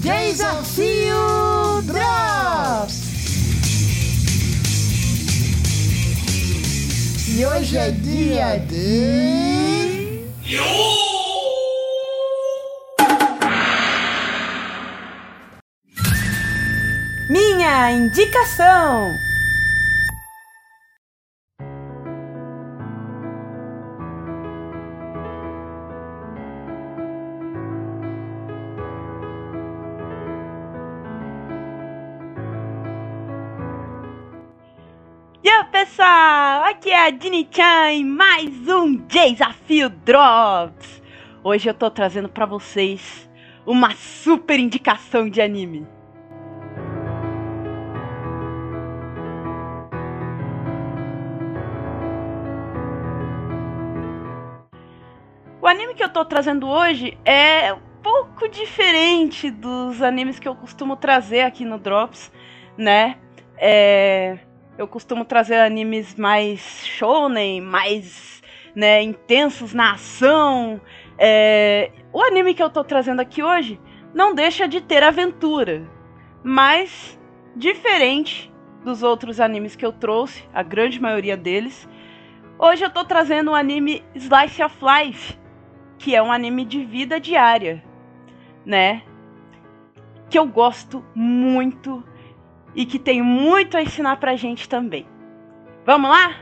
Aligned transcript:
Desafio 0.00 1.82
Drops! 1.82 3.08
E 7.36 7.44
hoje 7.44 7.76
é 7.76 7.90
dia 7.90 8.58
de. 8.58 10.24
Minha 17.28 17.90
indicação! 17.90 19.27
Pessoal, 36.48 36.64
aqui 36.64 36.90
é 36.90 37.06
a 37.06 37.10
Dini-chan 37.10 37.90
em 37.90 38.04
mais 38.04 38.68
um 38.68 38.94
Desafio 38.94 39.90
Drops. 39.90 41.02
Hoje 41.44 41.68
eu 41.68 41.74
tô 41.74 41.90
trazendo 41.90 42.28
pra 42.28 42.46
vocês 42.46 43.28
uma 43.66 43.94
super 43.94 44.58
indicação 44.58 45.28
de 45.28 45.42
anime. 45.42 45.86
O 55.60 55.66
anime 55.66 55.92
que 55.94 56.02
eu 56.02 56.08
tô 56.08 56.24
trazendo 56.24 56.66
hoje 56.66 57.18
é 57.26 57.74
um 57.74 57.80
pouco 58.02 58.48
diferente 58.48 59.50
dos 59.50 60.00
animes 60.00 60.38
que 60.38 60.48
eu 60.48 60.54
costumo 60.54 60.96
trazer 60.96 61.42
aqui 61.42 61.66
no 61.66 61.78
Drops, 61.78 62.32
né? 62.78 63.18
É, 63.58 64.38
eu 64.78 64.86
costumo 64.86 65.24
trazer 65.24 65.56
animes 65.56 66.14
mais 66.14 66.86
shonen, 66.86 67.60
mais 67.60 68.40
né, 68.76 69.02
intensos 69.02 69.74
na 69.74 69.94
ação. 69.94 70.80
É, 71.18 71.90
o 72.12 72.22
anime 72.22 72.54
que 72.54 72.62
eu 72.62 72.70
tô 72.70 72.84
trazendo 72.84 73.18
aqui 73.18 73.42
hoje 73.42 73.80
não 74.14 74.32
deixa 74.32 74.68
de 74.68 74.80
ter 74.80 75.02
aventura, 75.02 75.82
mas 76.44 77.18
diferente 77.56 78.52
dos 78.84 79.02
outros 79.02 79.40
animes 79.40 79.74
que 79.74 79.84
eu 79.84 79.92
trouxe, 79.92 80.48
a 80.54 80.62
grande 80.62 81.00
maioria 81.00 81.36
deles. 81.36 81.88
Hoje 82.56 82.84
eu 82.84 82.90
tô 82.90 83.04
trazendo 83.04 83.50
o 83.50 83.54
anime 83.54 84.04
Slice 84.14 84.62
of 84.62 84.76
Life, 84.80 85.36
que 85.98 86.14
é 86.14 86.22
um 86.22 86.30
anime 86.30 86.64
de 86.64 86.84
vida 86.84 87.18
diária, 87.18 87.82
né? 88.64 89.02
Que 90.30 90.38
eu 90.38 90.46
gosto 90.46 91.04
muito 91.16 92.04
e 92.78 92.86
que 92.86 92.96
tem 92.96 93.20
muito 93.20 93.76
a 93.76 93.82
ensinar 93.82 94.18
pra 94.18 94.36
gente 94.36 94.68
também. 94.68 95.04
Vamos 95.84 96.08
lá? 96.08 96.36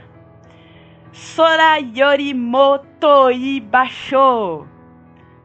Sora 1.11 1.79
Yorimoto 1.79 3.31
Ibasho, 3.31 4.69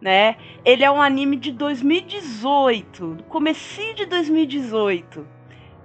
né? 0.01 0.35
Ele 0.65 0.83
é 0.83 0.91
um 0.91 1.01
anime 1.01 1.37
de 1.37 1.53
2018, 1.53 3.15
do 3.15 3.23
comecinho 3.23 3.95
de 3.95 4.05
2018. 4.05 5.25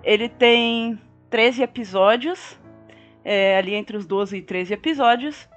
Ele 0.02 0.28
tem 0.28 1.00
13 1.30 1.62
episódios, 1.62 2.58
é, 3.24 3.58
ali 3.58 3.76
entre 3.76 3.96
os 3.96 4.06
12 4.06 4.38
e 4.38 4.42
13 4.42 4.74
episódios. 4.74 5.48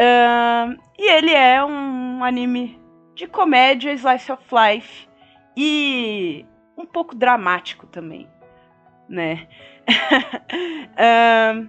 Uh, 0.00 0.80
e 0.98 1.06
ele 1.06 1.32
é 1.32 1.62
um 1.62 2.24
anime 2.24 2.80
de 3.14 3.26
comédia, 3.26 3.92
slice 3.92 4.32
of 4.32 4.42
life 4.50 5.06
e 5.54 6.46
um 6.78 6.86
pouco 6.86 7.14
dramático 7.14 7.86
também, 7.86 8.26
né? 9.10 9.48
uh, 10.94 11.68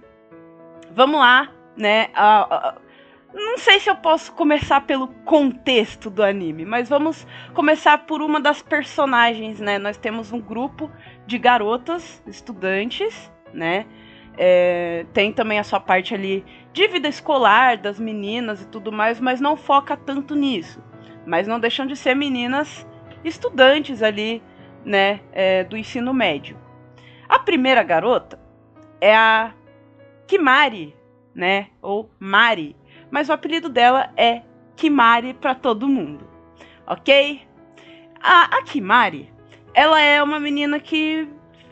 vamos 0.94 1.18
lá, 1.20 1.50
né? 1.76 2.08
Uh, 2.10 2.80
não 3.34 3.58
sei 3.58 3.80
se 3.80 3.90
eu 3.90 3.96
posso 3.96 4.32
começar 4.34 4.82
pelo 4.82 5.08
contexto 5.24 6.08
do 6.08 6.22
anime, 6.22 6.64
mas 6.64 6.88
vamos 6.88 7.26
começar 7.54 7.98
por 8.06 8.22
uma 8.22 8.40
das 8.40 8.62
personagens, 8.62 9.58
né? 9.58 9.78
Nós 9.78 9.96
temos 9.96 10.32
um 10.32 10.40
grupo 10.40 10.90
de 11.26 11.38
garotas, 11.38 12.22
estudantes, 12.26 13.32
né? 13.52 13.86
É, 14.36 15.04
tem 15.12 15.32
também 15.32 15.58
a 15.58 15.64
sua 15.64 15.80
parte 15.80 16.14
ali 16.14 16.44
de 16.72 16.88
vida 16.88 17.08
escolar 17.08 17.76
das 17.76 17.98
meninas 17.98 18.62
e 18.62 18.68
tudo 18.68 18.90
mais, 18.92 19.20
mas 19.20 19.40
não 19.40 19.56
foca 19.56 19.96
tanto 19.96 20.34
nisso. 20.34 20.82
Mas 21.26 21.46
não 21.46 21.60
deixam 21.60 21.86
de 21.86 21.96
ser 21.96 22.14
meninas 22.14 22.86
estudantes 23.24 24.02
ali, 24.02 24.42
né, 24.84 25.20
é, 25.32 25.64
do 25.64 25.76
ensino 25.76 26.12
médio. 26.12 26.56
A 27.32 27.38
primeira 27.38 27.82
garota 27.82 28.38
é 29.00 29.16
a 29.16 29.54
Kimari, 30.26 30.94
né, 31.34 31.68
ou 31.80 32.10
Mari, 32.18 32.76
mas 33.10 33.30
o 33.30 33.32
apelido 33.32 33.70
dela 33.70 34.12
é 34.18 34.42
Kimari 34.76 35.32
para 35.32 35.54
todo 35.54 35.88
mundo, 35.88 36.28
ok? 36.86 37.40
A, 38.20 38.58
a 38.58 38.62
Kimari, 38.64 39.32
ela 39.72 39.98
é 39.98 40.22
uma 40.22 40.38
menina 40.38 40.78
que 40.78 41.26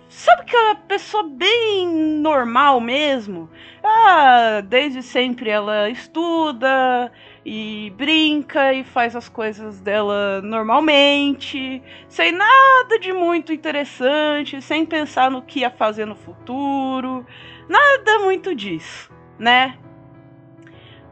Sabe 0.08 0.42
aquela 0.42 0.74
pessoa 0.74 1.22
bem 1.22 1.86
normal 2.20 2.80
mesmo? 2.80 3.48
Ah, 3.84 4.60
desde 4.66 5.04
sempre 5.04 5.50
ela 5.50 5.88
estuda 5.88 7.12
e 7.44 7.92
brinca 7.96 8.72
e 8.74 8.84
faz 8.84 9.16
as 9.16 9.28
coisas 9.28 9.80
dela 9.80 10.42
normalmente, 10.42 11.82
sem 12.08 12.32
nada 12.32 12.98
de 12.98 13.12
muito 13.12 13.52
interessante, 13.52 14.60
sem 14.60 14.84
pensar 14.84 15.30
no 15.30 15.42
que 15.42 15.60
ia 15.60 15.70
fazer 15.70 16.04
no 16.04 16.14
futuro, 16.14 17.24
nada 17.68 18.18
muito 18.20 18.54
disso, 18.54 19.10
né? 19.38 19.78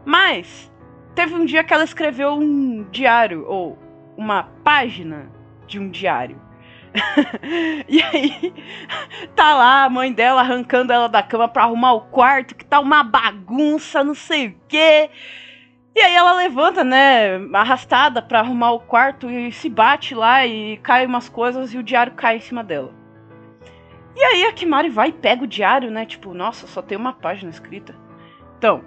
Mas 0.04 0.70
teve 1.14 1.34
um 1.34 1.44
dia 1.44 1.64
que 1.64 1.72
ela 1.72 1.84
escreveu 1.84 2.34
um 2.34 2.84
diário 2.90 3.46
ou 3.46 3.78
uma 4.16 4.44
página 4.62 5.30
de 5.66 5.78
um 5.78 5.88
diário. 5.90 6.40
e 7.88 8.02
aí, 8.02 8.54
tá 9.34 9.54
lá 9.54 9.84
a 9.84 9.90
mãe 9.90 10.12
dela 10.12 10.40
arrancando 10.40 10.92
ela 10.92 11.08
da 11.08 11.22
cama 11.22 11.48
pra 11.48 11.64
arrumar 11.64 11.92
o 11.92 12.00
quarto, 12.02 12.54
que 12.54 12.64
tá 12.64 12.80
uma 12.80 13.02
bagunça, 13.02 14.02
não 14.02 14.14
sei 14.14 14.48
o 14.48 14.56
quê. 14.66 15.10
E 15.98 16.00
aí 16.00 16.14
ela 16.14 16.32
levanta, 16.32 16.84
né, 16.84 17.38
arrastada 17.52 18.22
pra 18.22 18.38
arrumar 18.38 18.70
o 18.70 18.78
quarto 18.78 19.28
e 19.28 19.50
se 19.50 19.68
bate 19.68 20.14
lá 20.14 20.46
e 20.46 20.76
cai 20.76 21.04
umas 21.04 21.28
coisas 21.28 21.74
e 21.74 21.78
o 21.78 21.82
diário 21.82 22.12
cai 22.12 22.36
em 22.36 22.40
cima 22.40 22.62
dela. 22.62 22.94
E 24.14 24.22
aí 24.22 24.44
a 24.44 24.52
Kimari 24.52 24.88
vai 24.88 25.08
e 25.08 25.12
pega 25.12 25.42
o 25.42 25.46
diário, 25.46 25.90
né, 25.90 26.06
tipo, 26.06 26.32
nossa, 26.32 26.68
só 26.68 26.80
tem 26.80 26.96
uma 26.96 27.12
página 27.12 27.50
escrita. 27.50 27.96
Então, 28.56 28.84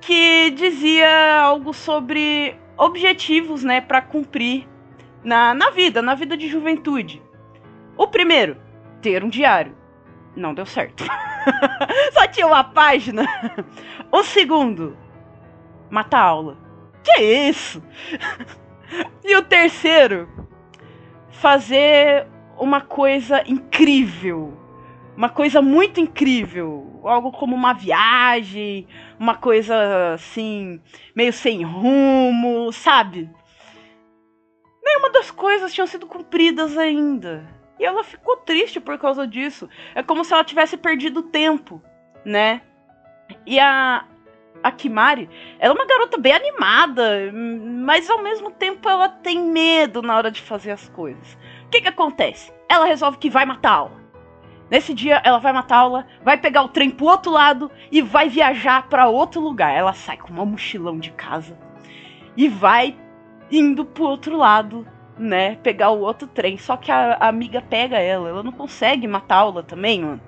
que 0.00 0.50
dizia 0.50 1.40
algo 1.40 1.72
sobre 1.72 2.56
objetivos, 2.76 3.62
né, 3.62 3.80
para 3.80 4.02
cumprir 4.02 4.66
na, 5.22 5.54
na 5.54 5.70
vida, 5.70 6.02
na 6.02 6.16
vida 6.16 6.36
de 6.36 6.48
juventude. 6.48 7.22
O 7.96 8.08
primeiro, 8.08 8.56
ter 9.00 9.22
um 9.22 9.28
diário. 9.28 9.76
Não 10.34 10.52
deu 10.52 10.66
certo. 10.66 11.04
Só 12.12 12.26
tinha 12.26 12.48
uma 12.48 12.64
página. 12.64 13.22
O 14.10 14.24
segundo, 14.24 14.96
matar 15.90 16.20
aula. 16.20 16.56
Que 17.02 17.22
isso? 17.22 17.82
E 19.22 19.36
o 19.36 19.42
terceiro, 19.42 20.28
fazer 21.30 22.26
uma 22.58 22.80
coisa 22.80 23.42
incrível. 23.46 24.58
Uma 25.16 25.28
coisa 25.28 25.62
muito 25.62 26.00
incrível. 26.00 27.00
Algo 27.04 27.30
como 27.30 27.54
uma 27.54 27.72
viagem, 27.72 28.86
uma 29.18 29.34
coisa 29.36 30.14
assim, 30.14 30.80
meio 31.14 31.32
sem 31.32 31.62
rumo, 31.62 32.72
sabe? 32.72 33.30
Nenhuma 34.82 35.10
das 35.10 35.30
coisas 35.30 35.72
tinham 35.72 35.86
sido 35.86 36.06
cumpridas 36.06 36.76
ainda. 36.76 37.46
E 37.78 37.84
ela 37.84 38.04
ficou 38.04 38.36
triste 38.38 38.80
por 38.80 38.98
causa 38.98 39.26
disso. 39.26 39.68
É 39.94 40.02
como 40.02 40.24
se 40.24 40.34
ela 40.34 40.44
tivesse 40.44 40.76
perdido 40.76 41.22
tempo, 41.22 41.82
né? 42.24 42.60
E 43.46 43.58
a, 43.58 44.04
a 44.62 44.70
Kimari, 44.70 45.28
ela 45.58 45.74
é 45.74 45.76
uma 45.76 45.86
garota 45.86 46.18
bem 46.18 46.32
animada, 46.32 47.32
mas 47.32 48.08
ao 48.08 48.22
mesmo 48.22 48.50
tempo 48.50 48.88
ela 48.88 49.08
tem 49.08 49.40
medo 49.40 50.02
na 50.02 50.16
hora 50.16 50.30
de 50.30 50.40
fazer 50.40 50.70
as 50.70 50.88
coisas. 50.88 51.38
O 51.66 51.70
que 51.70 51.80
que 51.80 51.88
acontece? 51.88 52.52
Ela 52.68 52.86
resolve 52.86 53.18
que 53.18 53.30
vai 53.30 53.44
matar 53.44 53.70
a 53.70 53.76
aula. 53.76 54.00
Nesse 54.70 54.94
dia 54.94 55.20
ela 55.24 55.38
vai 55.38 55.52
matar 55.52 55.76
a 55.76 55.80
aula, 55.80 56.06
vai 56.22 56.36
pegar 56.36 56.62
o 56.62 56.68
trem 56.68 56.90
pro 56.90 57.06
outro 57.06 57.32
lado 57.32 57.70
e 57.90 58.00
vai 58.00 58.28
viajar 58.28 58.88
para 58.88 59.08
outro 59.08 59.40
lugar. 59.40 59.74
Ela 59.74 59.92
sai 59.92 60.16
com 60.16 60.32
uma 60.32 60.46
mochilão 60.46 60.98
de 60.98 61.10
casa 61.10 61.58
e 62.36 62.48
vai 62.48 62.96
indo 63.50 63.84
pro 63.84 64.04
outro 64.04 64.36
lado 64.36 64.86
né, 65.20 65.56
pegar 65.56 65.90
o 65.90 66.00
outro 66.00 66.26
trem. 66.26 66.56
Só 66.58 66.76
que 66.76 66.90
a, 66.90 67.14
a 67.14 67.28
amiga 67.28 67.60
pega 67.60 67.98
ela, 67.98 68.28
ela 68.28 68.42
não 68.42 68.52
consegue 68.52 69.06
matá-la 69.06 69.62
também, 69.62 70.02
mano. 70.02 70.20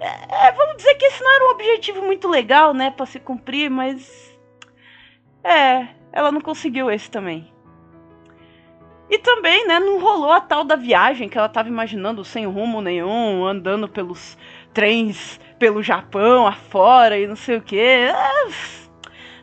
É, 0.00 0.48
é, 0.48 0.52
vamos 0.52 0.76
dizer 0.76 0.94
que 0.94 1.06
esse 1.06 1.22
não 1.22 1.34
era 1.34 1.44
um 1.44 1.50
objetivo 1.50 2.02
muito 2.02 2.28
legal, 2.28 2.72
né, 2.74 2.90
pra 2.90 3.06
se 3.06 3.18
cumprir, 3.18 3.70
mas. 3.70 4.34
É, 5.42 5.88
ela 6.12 6.32
não 6.32 6.40
conseguiu 6.40 6.90
esse 6.90 7.10
também. 7.10 7.52
E 9.08 9.18
também, 9.18 9.66
né, 9.66 9.78
não 9.78 10.00
rolou 10.00 10.32
a 10.32 10.40
tal 10.40 10.64
da 10.64 10.74
viagem 10.74 11.28
que 11.28 11.38
ela 11.38 11.48
tava 11.48 11.68
imaginando 11.68 12.24
sem 12.24 12.44
rumo 12.44 12.80
nenhum, 12.80 13.44
andando 13.46 13.88
pelos 13.88 14.36
trens 14.74 15.40
pelo 15.58 15.82
Japão 15.82 16.46
afora 16.46 17.18
e 17.18 17.26
não 17.26 17.36
sei 17.36 17.56
o 17.56 17.62
que. 17.62 18.08
Ah, 18.12 18.48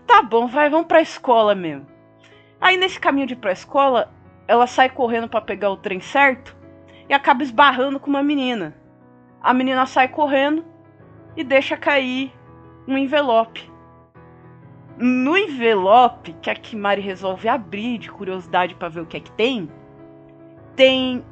tá 0.06 0.22
bom, 0.22 0.48
vai, 0.48 0.70
vamos 0.70 0.88
pra 0.88 1.02
escola 1.02 1.56
mesmo. 1.56 1.88
Aí 2.60 2.78
nesse 2.78 3.00
caminho 3.00 3.28
de 3.28 3.34
ir 3.34 3.38
pra 3.38 3.52
escola, 3.52 4.12
ela 4.54 4.68
sai 4.68 4.88
correndo 4.88 5.28
para 5.28 5.42
pegar 5.42 5.72
o 5.72 5.78
trem 5.78 6.00
certo 6.00 6.56
e 7.10 7.14
acaba 7.14 7.42
esbarrando 7.42 8.00
com 8.00 8.08
uma 8.08 8.22
menina. 8.22 8.76
A 9.42 9.52
menina 9.52 9.86
sai 9.88 10.08
correndo 10.08 10.64
e 11.36 11.44
deixa 11.44 11.76
cair 11.76 12.32
um 12.88 12.96
envelope. 12.96 13.72
No 14.96 15.36
envelope 15.36 16.34
que 16.34 16.52
a 16.52 16.56
Kimari 16.56 17.02
resolve 17.02 17.50
abrir 17.50 17.98
de 17.98 18.12
curiosidade 18.12 18.76
para 18.76 18.90
ver 18.90 19.02
o 19.02 19.06
que 19.08 19.18
é 19.18 19.20
que 19.20 19.32
tem, 19.32 19.72
tem 20.76 21.26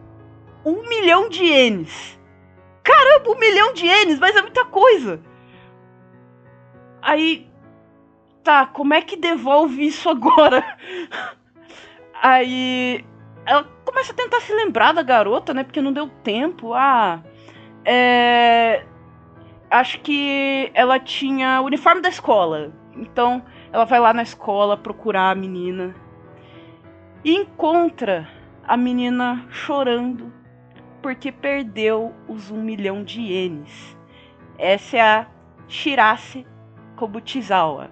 um 0.66 0.82
milhão 0.90 1.30
de 1.30 1.44
ienes. 1.44 2.20
Caramba, 2.82 3.30
um 3.30 3.40
milhão 3.40 3.72
de 3.74 3.86
ienes, 3.86 4.20
mas 4.20 4.36
é 4.36 4.42
muita 4.42 4.66
coisa. 4.66 5.22
Aí, 7.00 7.48
tá, 8.44 8.66
como 8.66 8.96
é 8.96 9.02
que 9.02 9.16
devolve 9.16 9.86
isso 9.86 10.10
agora? 10.10 10.66
Aí, 12.20 13.06
ela 13.46 13.64
começa 13.86 14.12
a 14.12 14.16
tentar 14.16 14.40
se 14.42 14.54
lembrar 14.54 14.94
da 14.94 15.04
garota, 15.04 15.54
né? 15.54 15.64
Porque 15.64 15.82
não 15.82 15.94
deu 15.94 16.08
tempo. 16.24 16.74
Ah, 16.74 17.22
é. 17.86 18.86
Acho 19.70 20.00
que 20.02 20.70
ela 20.74 21.00
tinha 21.00 21.62
o 21.62 21.66
uniforme 21.66 22.02
da 22.02 22.10
escola. 22.10 22.72
Então, 22.96 23.42
ela 23.72 23.86
vai 23.86 24.00
lá 24.00 24.14
na 24.14 24.24
escola 24.24 24.76
procurar 24.76 25.32
a 25.32 25.36
menina 25.36 25.96
e 27.24 27.36
encontra 27.36 28.28
a 28.68 28.76
menina 28.76 29.46
chorando 29.50 30.32
porque 31.02 31.32
perdeu 31.32 32.14
os 32.28 32.52
um 32.52 32.62
milhão 32.62 33.04
de 33.04 33.22
ienes. 33.22 33.98
Essa 34.58 34.98
é 34.98 35.02
a 35.02 35.28
Shirase 35.68 36.46
Kobutizawa. 36.96 37.90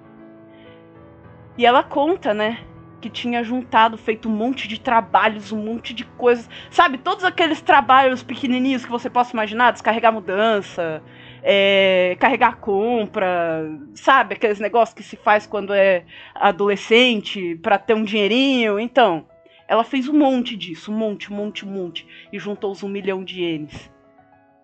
E 1.57 1.65
ela 1.65 1.83
conta, 1.83 2.33
né, 2.33 2.59
que 2.99 3.09
tinha 3.09 3.43
juntado, 3.43 3.97
feito 3.97 4.29
um 4.29 4.31
monte 4.31 4.67
de 4.67 4.79
trabalhos, 4.79 5.51
um 5.51 5.63
monte 5.63 5.93
de 5.93 6.03
coisas. 6.03 6.49
Sabe, 6.69 6.97
todos 6.97 7.23
aqueles 7.23 7.61
trabalhos 7.61 8.21
pequenininhos 8.21 8.85
que 8.85 8.91
você 8.91 9.09
possa 9.09 9.33
imaginar, 9.33 9.71
descarregar 9.71 10.13
mudança, 10.13 11.01
é, 11.41 12.15
carregar 12.19 12.57
compra, 12.57 13.65
sabe? 13.93 14.35
Aqueles 14.35 14.59
negócios 14.59 14.93
que 14.93 15.03
se 15.03 15.15
faz 15.15 15.47
quando 15.47 15.73
é 15.73 16.05
adolescente 16.35 17.55
para 17.57 17.77
ter 17.77 17.93
um 17.93 18.03
dinheirinho. 18.03 18.79
Então, 18.79 19.25
ela 19.67 19.83
fez 19.83 20.07
um 20.07 20.17
monte 20.17 20.55
disso, 20.55 20.91
um 20.91 20.97
monte, 20.97 21.31
um 21.31 21.35
monte, 21.35 21.65
um 21.65 21.71
monte. 21.71 22.07
E 22.31 22.39
juntou 22.39 22.71
os 22.71 22.83
um 22.83 22.89
milhão 22.89 23.23
de 23.23 23.41
ienes. 23.41 23.91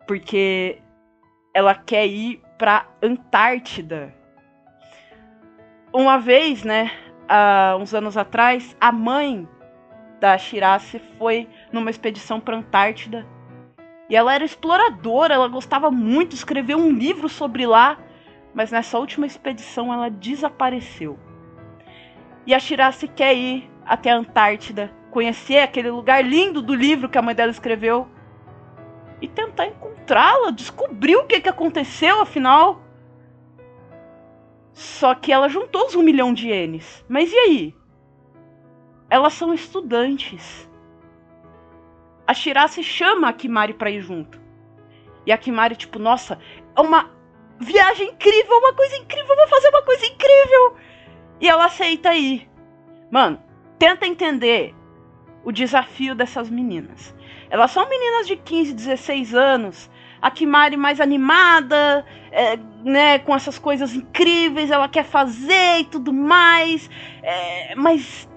Porque 0.08 0.80
ela 1.54 1.74
quer 1.74 2.06
ir 2.06 2.42
pra 2.58 2.88
Antártida. 3.02 4.14
Uma 5.94 6.18
vez, 6.18 6.64
né, 6.64 6.92
há 7.28 7.78
uns 7.80 7.94
anos 7.94 8.18
atrás, 8.18 8.76
a 8.80 8.92
mãe 8.92 9.48
da 10.20 10.38
Shirase 10.38 11.00
foi 11.18 11.48
numa 11.72 11.90
expedição 11.90 12.40
pra 12.40 12.58
Antártida 12.58 13.26
e 14.10 14.16
ela 14.16 14.34
era 14.34 14.46
exploradora, 14.46 15.34
ela 15.34 15.48
gostava 15.48 15.90
muito, 15.90 16.30
de 16.30 16.36
escrever 16.36 16.76
um 16.76 16.92
livro 16.92 17.28
sobre 17.28 17.66
lá, 17.66 17.98
mas 18.54 18.72
nessa 18.72 19.00
última 19.00 19.26
expedição 19.26 19.92
ela 19.92 20.10
desapareceu. 20.10 21.18
E 22.46 22.54
a 22.54 22.60
Shirase 22.60 23.08
quer 23.08 23.36
ir 23.36 23.70
até 23.86 24.12
a 24.12 24.18
Antártida, 24.18 24.92
conhecer 25.10 25.60
aquele 25.60 25.90
lugar 25.90 26.24
lindo 26.24 26.62
do 26.62 26.76
livro 26.76 27.10
que 27.10 27.18
a 27.18 27.22
mãe 27.22 27.34
dela 27.34 27.52
escreveu 27.52 28.08
e 29.22 29.28
tentar 29.28 29.68
encontrá-la, 29.68 30.52
descobrir 30.52 31.16
o 31.16 31.26
que, 31.26 31.42
que 31.42 31.50
aconteceu 31.50 32.22
afinal. 32.22 32.82
Só 34.76 35.16
que 35.16 35.32
ela 35.32 35.50
juntou 35.50 35.88
os 35.88 35.96
um 35.96 36.04
milhão 36.04 36.32
de 36.32 36.50
ienes. 36.50 37.04
Mas 37.10 37.32
e 37.34 37.38
aí? 37.38 37.76
Elas 39.10 39.34
são 39.34 39.52
estudantes 39.52 40.70
a 42.28 42.34
Shirase 42.34 42.84
chama 42.84 43.30
a 43.30 43.34
Kimari 43.34 43.74
pra 43.74 43.92
ir 43.92 44.02
junto. 44.02 44.42
E 45.26 45.32
a 45.32 45.38
Kimari, 45.38 45.76
tipo, 45.76 46.00
nossa, 46.00 46.40
é 46.76 46.82
uma 46.82 47.12
viagem 47.60 48.10
incrível, 48.10 48.58
uma 48.58 48.74
coisa 48.74 48.98
incrível, 48.98 49.36
vou 49.36 49.48
fazer 49.48 49.70
uma 49.70 49.84
coisa 49.84 50.06
incrível. 50.06 50.76
E 51.40 51.48
ela 51.48 51.66
aceita 51.66 52.16
ir. 52.16 52.50
Mano, 53.12 53.42
tenta 53.78 54.08
entender 54.08 54.74
o 55.44 55.52
desafio 55.52 56.16
dessas 56.16 56.50
meninas. 56.50 57.16
Elas 57.50 57.72
são 57.72 57.88
meninas 57.88 58.28
de 58.28 58.36
15, 58.38 58.74
16 58.74 59.36
anos. 59.36 59.90
A 60.26 60.32
Kimari 60.32 60.76
mais 60.78 61.00
animada, 61.00 62.06
é, 62.32 62.58
né, 62.84 63.20
com 63.20 63.36
essas 63.36 63.60
coisas 63.60 63.94
incríveis, 63.94 64.72
ela 64.72 64.90
quer 64.90 65.06
fazer 65.06 65.82
e 65.82 65.86
tudo 65.86 66.12
mais. 66.12 66.90
É, 67.22 67.76
mas 67.76 68.28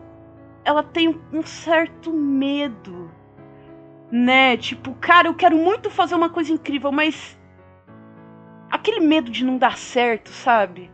ela 0.64 0.82
tem 0.82 1.18
um 1.32 1.42
certo 1.42 2.12
medo 2.12 3.10
né? 4.10 4.56
Tipo, 4.56 4.94
cara, 4.94 5.28
eu 5.28 5.34
quero 5.34 5.56
muito 5.56 5.90
fazer 5.90 6.14
uma 6.14 6.30
coisa 6.30 6.52
incrível, 6.52 6.90
mas 6.90 7.38
aquele 8.70 9.00
medo 9.00 9.30
de 9.30 9.44
não 9.44 9.58
dar 9.58 9.76
certo, 9.76 10.30
sabe? 10.30 10.90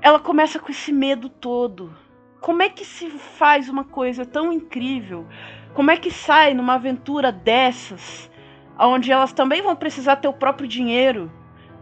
Ela 0.00 0.18
começa 0.18 0.58
com 0.58 0.70
esse 0.70 0.92
medo 0.92 1.28
todo. 1.28 1.94
Como 2.40 2.62
é 2.62 2.68
que 2.68 2.84
se 2.84 3.10
faz 3.10 3.68
uma 3.68 3.84
coisa 3.84 4.24
tão 4.24 4.52
incrível? 4.52 5.26
Como 5.74 5.90
é 5.90 5.96
que 5.96 6.10
sai 6.10 6.54
numa 6.54 6.74
aventura 6.74 7.30
dessas, 7.30 8.30
onde 8.88 9.12
elas 9.12 9.32
também 9.32 9.62
vão 9.62 9.76
precisar 9.76 10.16
ter 10.16 10.28
o 10.28 10.32
próprio 10.32 10.66
dinheiro, 10.68 11.30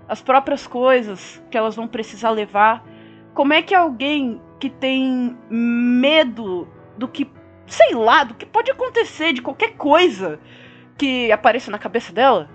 as 0.08 0.20
próprias 0.20 0.66
coisas 0.66 1.42
que 1.50 1.56
elas 1.56 1.76
vão 1.76 1.86
precisar 1.86 2.30
levar? 2.30 2.84
Como 3.34 3.52
é 3.52 3.62
que 3.62 3.74
alguém 3.74 4.40
que 4.58 4.68
tem 4.68 5.36
medo 5.48 6.66
do 6.96 7.06
que 7.06 7.30
sei 7.68 7.94
lá, 7.94 8.24
do 8.24 8.34
que 8.34 8.46
pode 8.46 8.70
acontecer, 8.70 9.32
de 9.32 9.42
qualquer 9.42 9.76
coisa 9.76 10.40
que 10.96 11.30
apareça 11.30 11.70
na 11.70 11.78
cabeça 11.78 12.12
dela, 12.12 12.50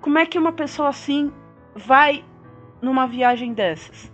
como 0.00 0.18
é 0.18 0.26
que 0.26 0.38
uma 0.38 0.52
pessoa 0.52 0.88
assim 0.88 1.32
vai 1.74 2.24
numa 2.80 3.06
viagem 3.06 3.52
dessas? 3.52 4.12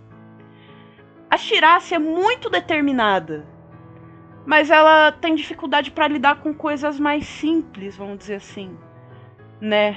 A 1.29 1.37
Shirase 1.37 1.95
é 1.95 1.99
muito 1.99 2.49
determinada, 2.49 3.47
mas 4.45 4.69
ela 4.69 5.11
tem 5.13 5.33
dificuldade 5.33 5.89
para 5.89 6.07
lidar 6.07 6.41
com 6.41 6.53
coisas 6.53 6.99
mais 6.99 7.25
simples, 7.25 7.95
vamos 7.95 8.19
dizer 8.19 8.35
assim, 8.35 8.77
né? 9.61 9.95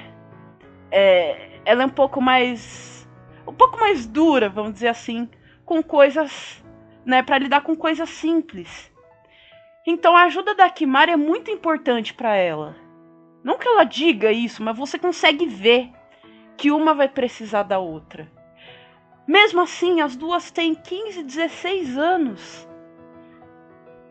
É, 0.91 1.61
ela 1.65 1.83
é 1.83 1.87
um 1.87 1.91
pouco 1.91 2.21
mais, 2.21 3.09
um 3.49 3.53
pouco 3.55 3.81
mais 3.81 4.07
dura, 4.07 4.49
vamos 4.49 4.75
dizer 4.75 4.89
assim, 4.89 5.29
com 5.65 5.83
coisas, 5.83 6.63
né? 7.05 7.23
Para 7.23 7.39
lidar 7.39 7.63
com 7.63 7.75
coisas 7.75 8.11
simples. 8.11 8.93
Então 9.87 10.17
a 10.17 10.25
ajuda 10.25 10.55
da 10.55 10.71
Kimari 10.71 11.13
é 11.13 11.17
muito 11.17 11.51
importante 11.51 12.15
para 12.15 12.35
ela. 12.37 12.77
Não 13.43 13.59
que 13.59 13.69
ela 13.69 13.85
diga 13.85 14.33
isso, 14.33 14.63
mas 14.63 14.77
você 14.77 14.99
consegue 14.99 15.47
ver 15.47 15.91
que 16.57 16.71
uma 16.71 16.95
vai 16.95 17.09
precisar 17.09 17.65
da 17.65 17.79
outra. 17.79 18.31
Mesmo 19.27 19.61
assim, 19.61 20.01
as 20.01 20.17
duas 20.17 20.51
têm 20.51 20.75
15, 20.75 21.23
16 21.23 21.99
anos. 21.99 22.69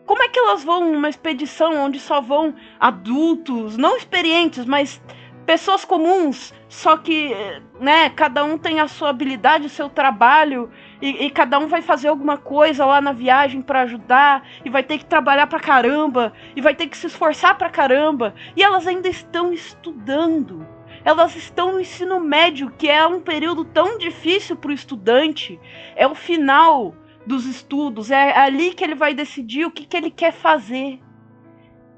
Como 0.06 0.22
é 0.22 0.28
que 0.28 0.38
elas 0.38 0.62
vão 0.62 0.92
numa 0.92 1.08
expedição 1.08 1.74
onde 1.84 1.98
só 1.98 2.20
vão 2.20 2.54
adultos, 2.78 3.76
não 3.76 3.96
experientes, 3.96 4.64
mas 4.64 5.00
pessoas 5.44 5.84
comuns, 5.84 6.52
só 6.68 6.96
que, 6.96 7.34
né, 7.78 8.10
cada 8.10 8.44
um 8.44 8.58
tem 8.58 8.80
a 8.80 8.88
sua 8.88 9.10
habilidade, 9.10 9.66
o 9.66 9.70
seu 9.70 9.88
trabalho, 9.88 10.70
e, 11.00 11.26
e 11.26 11.30
cada 11.30 11.58
um 11.58 11.66
vai 11.66 11.82
fazer 11.82 12.08
alguma 12.08 12.36
coisa 12.36 12.84
lá 12.84 13.00
na 13.00 13.12
viagem 13.12 13.62
para 13.62 13.82
ajudar, 13.82 14.46
e 14.64 14.70
vai 14.70 14.82
ter 14.82 14.98
que 14.98 15.04
trabalhar 15.04 15.46
pra 15.46 15.60
caramba, 15.60 16.32
e 16.56 16.60
vai 16.60 16.74
ter 16.74 16.86
que 16.86 16.96
se 16.96 17.06
esforçar 17.06 17.56
pra 17.56 17.70
caramba, 17.70 18.34
e 18.56 18.62
elas 18.62 18.86
ainda 18.86 19.08
estão 19.08 19.52
estudando. 19.52 20.66
Elas 21.04 21.36
estão 21.36 21.72
no 21.72 21.80
ensino 21.80 22.18
médio, 22.18 22.72
que 22.78 22.88
é 22.88 23.06
um 23.06 23.20
período 23.20 23.62
tão 23.64 23.98
difícil 23.98 24.56
para 24.56 24.70
o 24.70 24.74
estudante. 24.74 25.60
É 25.94 26.06
o 26.06 26.14
final 26.14 26.94
dos 27.26 27.44
estudos, 27.44 28.10
é 28.10 28.36
ali 28.36 28.72
que 28.72 28.82
ele 28.82 28.94
vai 28.94 29.12
decidir 29.12 29.66
o 29.66 29.70
que, 29.70 29.84
que 29.84 29.96
ele 29.96 30.10
quer 30.10 30.32
fazer. 30.32 31.00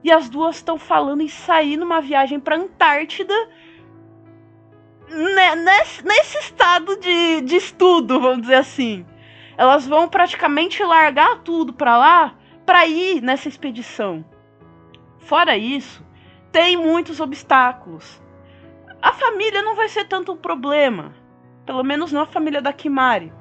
E 0.05 0.12
as 0.12 0.29
duas 0.29 0.57
estão 0.57 0.79
falando 0.79 1.23
em 1.23 1.29
sair 1.29 1.76
numa 1.76 2.00
viagem 2.00 2.38
para 2.38 2.57
Antártida 2.57 3.35
nesse, 5.09 6.05
nesse 6.05 6.38
estado 6.38 6.99
de, 6.99 7.41
de 7.43 7.57
estudo, 7.57 8.21
vamos 8.21 8.43
dizer 8.43 8.57
assim. 8.57 9.07
Elas 9.57 9.87
vão 9.87 10.09
praticamente 10.09 10.83
largar 10.83 11.38
tudo 11.43 11.73
para 11.73 11.97
lá 11.97 12.35
para 12.65 12.87
ir 12.87 13.23
nessa 13.23 13.49
expedição. 13.49 14.25
Fora 15.21 15.57
isso, 15.57 16.05
tem 16.53 16.76
muitos 16.76 17.21
obstáculos. 17.21 18.21
A 19.00 19.12
família 19.12 19.62
não 19.62 19.75
vai 19.75 19.88
ser 19.88 20.05
tanto 20.07 20.33
um 20.33 20.37
problema. 20.37 21.15
Pelo 21.65 21.83
menos 21.83 22.12
não 22.12 22.23
a 22.23 22.26
família 22.26 22.61
da 22.61 22.73
Kimari. 22.73 23.33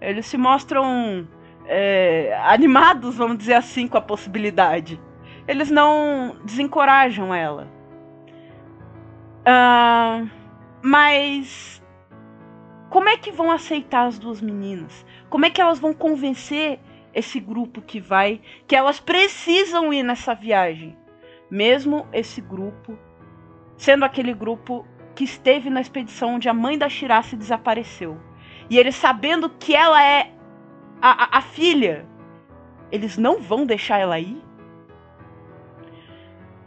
Eles 0.00 0.26
se 0.26 0.36
mostram 0.36 1.26
é, 1.66 2.38
animados, 2.44 3.16
vamos 3.16 3.38
dizer 3.38 3.54
assim, 3.54 3.88
com 3.88 3.98
a 3.98 4.02
possibilidade. 4.02 5.00
Eles 5.48 5.70
não 5.70 6.36
desencorajam 6.44 7.34
ela. 7.34 7.66
Uh, 9.40 10.28
mas 10.82 11.82
como 12.90 13.08
é 13.08 13.16
que 13.16 13.32
vão 13.32 13.50
aceitar 13.50 14.06
as 14.06 14.18
duas 14.18 14.42
meninas? 14.42 15.06
Como 15.30 15.46
é 15.46 15.50
que 15.50 15.60
elas 15.60 15.78
vão 15.78 15.94
convencer 15.94 16.78
esse 17.14 17.40
grupo 17.40 17.80
que 17.80 17.98
vai 17.98 18.42
que 18.66 18.76
elas 18.76 19.00
precisam 19.00 19.90
ir 19.92 20.02
nessa 20.02 20.34
viagem? 20.34 20.96
Mesmo 21.50 22.06
esse 22.12 22.42
grupo 22.42 22.98
sendo 23.78 24.04
aquele 24.04 24.34
grupo 24.34 24.84
que 25.14 25.24
esteve 25.24 25.70
na 25.70 25.80
expedição 25.80 26.34
onde 26.34 26.48
a 26.48 26.54
mãe 26.54 26.76
da 26.76 26.88
Shirase 26.88 27.36
desapareceu. 27.36 28.20
E 28.68 28.76
eles 28.78 28.96
sabendo 28.96 29.48
que 29.48 29.74
ela 29.74 30.02
é 30.02 30.32
a, 31.00 31.24
a, 31.24 31.38
a 31.38 31.40
filha, 31.40 32.06
eles 32.92 33.16
não 33.16 33.40
vão 33.40 33.64
deixar 33.64 33.98
ela 33.98 34.18
ir? 34.18 34.47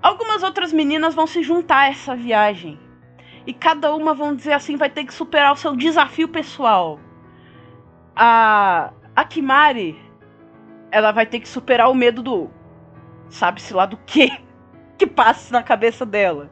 Algumas 0.02 0.42
outras 0.42 0.74
meninas 0.74 1.14
vão 1.14 1.28
se 1.28 1.44
juntar 1.44 1.82
a 1.82 1.88
essa 1.88 2.16
viagem. 2.16 2.80
E 3.46 3.54
cada 3.54 3.94
uma, 3.96 4.14
vão 4.14 4.36
dizer 4.36 4.54
assim, 4.54 4.76
vai 4.76 4.90
ter 4.90 5.06
que 5.06 5.14
superar 5.14 5.54
o 5.54 5.56
seu 5.56 5.76
desafio 5.76 6.28
pessoal. 6.28 7.00
A, 8.16 8.92
a 9.16 9.24
Kimari, 9.24 10.00
ela 10.92 11.12
vai 11.12 11.26
ter 11.26 11.40
que 11.40 11.48
superar 11.48 11.90
o 11.90 11.96
medo 11.96 12.22
do. 12.22 12.50
Sabe-se 13.30 13.74
lá 13.74 13.86
do 13.86 13.98
que 13.98 14.32
que 14.98 15.08
passa 15.08 15.54
na 15.54 15.64
cabeça 15.64 16.06
dela. 16.06 16.50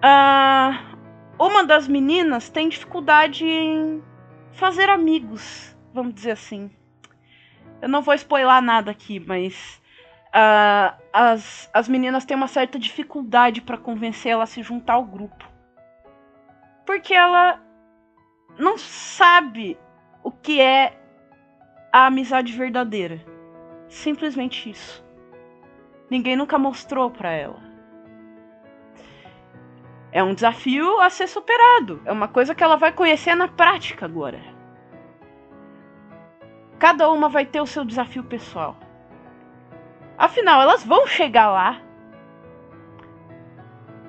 Ah, 0.00 0.96
uma 1.38 1.64
das 1.64 1.86
meninas 1.88 2.48
tem 2.48 2.68
dificuldade 2.68 3.44
em 3.44 4.02
fazer 4.52 4.88
amigos, 4.88 5.76
vamos 5.92 6.14
dizer 6.14 6.32
assim. 6.32 6.70
Eu 7.80 7.88
não 7.88 8.02
vou 8.02 8.14
spoiler 8.14 8.62
nada 8.62 8.90
aqui, 8.90 9.20
mas 9.20 9.81
uh, 10.34 10.96
as, 11.12 11.70
as 11.72 11.88
meninas 11.88 12.24
têm 12.24 12.36
uma 12.36 12.48
certa 12.48 12.78
dificuldade 12.78 13.60
para 13.60 13.78
convencer 13.78 14.32
ela 14.32 14.44
a 14.44 14.46
se 14.46 14.62
juntar 14.62 14.94
ao 14.94 15.04
grupo. 15.04 15.48
Porque 16.86 17.14
ela 17.14 17.60
não 18.58 18.76
sabe 18.76 19.78
o 20.22 20.30
que 20.30 20.60
é 20.60 20.98
a 21.92 22.06
amizade 22.06 22.52
verdadeira. 22.52 23.20
Simplesmente 23.88 24.70
isso. 24.70 25.04
Ninguém 26.10 26.36
nunca 26.36 26.58
mostrou 26.58 27.10
para 27.10 27.30
ela. 27.30 27.60
É 30.10 30.22
um 30.22 30.34
desafio 30.34 31.00
a 31.00 31.08
ser 31.08 31.26
superado. 31.26 32.02
É 32.04 32.12
uma 32.12 32.28
coisa 32.28 32.54
que 32.54 32.62
ela 32.62 32.76
vai 32.76 32.92
conhecer 32.92 33.34
na 33.34 33.48
prática 33.48 34.04
agora. 34.04 34.40
Cada 36.78 37.10
uma 37.10 37.28
vai 37.28 37.46
ter 37.46 37.60
o 37.60 37.66
seu 37.66 37.84
desafio 37.84 38.24
pessoal. 38.24 38.76
Afinal, 40.18 40.62
elas 40.62 40.84
vão 40.84 41.06
chegar 41.06 41.50
lá. 41.50 41.80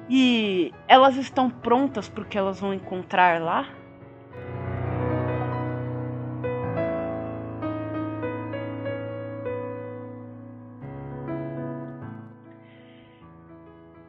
E 0.10 0.74
elas 0.88 1.15
estão 1.15 1.50
prontas 1.50 2.10
porque 2.10 2.38
elas 2.38 2.60
vão 2.60 2.74
encontrar 2.74 3.41
lá? 3.41 3.67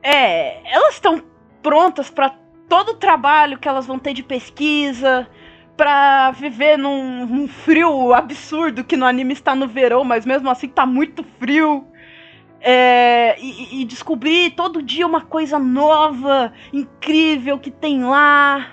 É, 0.03 0.61
elas 0.71 0.95
estão 0.95 1.23
prontas 1.63 2.11
para 2.11 2.31
todo 2.69 2.91
o 2.91 2.97
trabalho 2.97 3.59
que 3.59 3.69
elas 3.69 3.87
vão 3.87 3.99
ter 3.99 4.13
de 4.13 4.23
pesquisa, 4.23 5.27
para 5.77 6.31
viver 6.33 6.77
num, 6.77 7.27
num, 7.27 7.49
frio 7.49 8.15
absurdo 8.15 8.85
que 8.85 8.97
no 8.97 9.05
anime 9.05 9.33
está 9.33 9.55
no 9.55 9.67
verão, 9.67 10.05
mas 10.05 10.25
mesmo 10.25 10.49
assim 10.51 10.69
tá 10.69 10.87
muito 10.87 11.25
frio. 11.39 11.87
É, 12.61 13.37
e, 13.39 13.83
e, 13.83 13.85
descobrir 13.85 14.53
todo 14.53 14.81
dia 14.81 15.07
uma 15.07 15.21
coisa 15.21 15.59
nova, 15.59 16.51
incrível 16.73 17.59
que 17.59 17.71
tem 17.71 18.03
lá. 18.05 18.71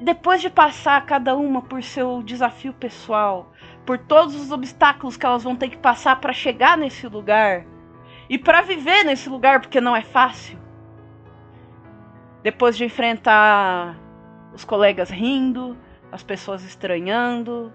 depois 0.00 0.40
de 0.40 0.48
passar 0.48 1.04
cada 1.04 1.36
uma 1.36 1.60
por 1.60 1.82
seu 1.82 2.22
desafio 2.22 2.72
pessoal, 2.72 3.52
por 3.84 3.98
todos 3.98 4.34
os 4.34 4.50
obstáculos 4.50 5.14
que 5.18 5.26
elas 5.26 5.44
vão 5.44 5.54
ter 5.54 5.68
que 5.68 5.76
passar 5.76 6.18
para 6.20 6.32
chegar 6.32 6.78
nesse 6.78 7.06
lugar, 7.06 7.66
e 8.30 8.38
para 8.38 8.62
viver 8.62 9.04
nesse 9.04 9.28
lugar, 9.28 9.60
porque 9.60 9.80
não 9.80 9.94
é 9.94 10.02
fácil. 10.02 10.58
Depois 12.42 12.78
de 12.78 12.84
enfrentar 12.84 13.94
os 14.60 14.64
colegas 14.64 15.08
rindo, 15.08 15.76
as 16.12 16.22
pessoas 16.22 16.62
estranhando, 16.62 17.72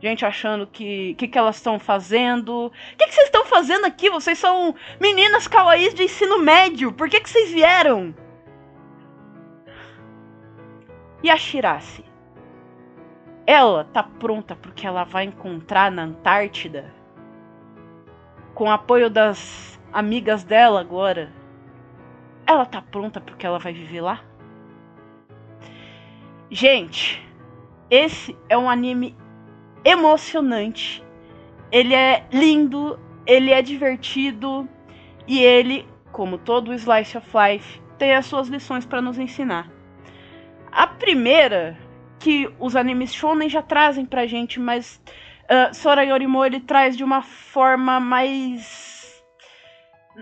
gente 0.00 0.24
achando 0.24 0.66
que 0.66 1.14
que, 1.14 1.28
que 1.28 1.38
elas 1.38 1.56
estão 1.56 1.78
fazendo. 1.78 2.66
O 2.66 2.70
que, 2.96 3.06
que 3.06 3.12
vocês 3.12 3.26
estão 3.26 3.44
fazendo 3.44 3.84
aqui? 3.84 4.08
Vocês 4.08 4.38
são 4.38 4.74
meninas 4.98 5.46
kawaiis 5.46 5.92
de 5.94 6.04
ensino 6.04 6.38
médio. 6.38 6.92
Por 6.92 7.08
que, 7.10 7.20
que 7.20 7.28
vocês 7.28 7.50
vieram? 7.50 8.14
E 11.22 11.30
a 11.30 11.36
Shirase? 11.36 12.04
Ela 13.46 13.84
tá 13.84 14.02
pronta 14.02 14.56
porque 14.56 14.86
ela 14.86 15.04
vai 15.04 15.24
encontrar 15.24 15.90
na 15.90 16.04
Antártida, 16.04 16.90
com 18.54 18.64
o 18.64 18.70
apoio 18.70 19.10
das 19.10 19.78
amigas 19.92 20.42
dela 20.42 20.80
agora. 20.80 21.30
Ela 22.46 22.64
tá 22.64 22.80
pronta 22.80 23.20
porque 23.20 23.46
ela 23.46 23.58
vai 23.58 23.74
viver 23.74 24.00
lá? 24.00 24.22
Gente, 26.54 27.20
esse 27.90 28.36
é 28.48 28.56
um 28.56 28.70
anime 28.70 29.16
emocionante. 29.84 31.02
Ele 31.72 31.92
é 31.92 32.24
lindo, 32.30 32.96
ele 33.26 33.50
é 33.50 33.60
divertido 33.60 34.68
e 35.26 35.42
ele, 35.42 35.84
como 36.12 36.38
todo 36.38 36.72
slice 36.72 37.18
of 37.18 37.28
life, 37.36 37.82
tem 37.98 38.14
as 38.14 38.26
suas 38.26 38.46
lições 38.46 38.86
para 38.86 39.02
nos 39.02 39.18
ensinar. 39.18 39.68
A 40.70 40.86
primeira 40.86 41.76
que 42.20 42.48
os 42.60 42.76
animes 42.76 43.12
shonen 43.12 43.48
já 43.48 43.60
trazem 43.60 44.06
pra 44.06 44.24
gente, 44.24 44.60
mas 44.60 45.02
uh, 45.50 45.74
Sora 45.74 46.04
Yorimo 46.04 46.44
ele 46.44 46.60
traz 46.60 46.96
de 46.96 47.02
uma 47.02 47.20
forma 47.20 47.98
mais 47.98 49.20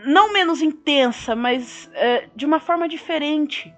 não 0.07 0.33
menos 0.33 0.62
intensa, 0.62 1.37
mas 1.37 1.91
é, 1.93 2.27
de 2.35 2.47
uma 2.47 2.59
forma 2.59 2.89
diferente. 2.89 3.71